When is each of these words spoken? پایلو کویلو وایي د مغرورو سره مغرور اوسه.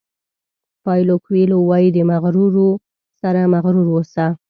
پایلو 0.83 1.15
کویلو 1.25 1.57
وایي 1.69 1.89
د 1.93 1.97
مغرورو 2.11 2.67
سره 3.21 3.41
مغرور 3.53 3.87
اوسه. 3.91 4.27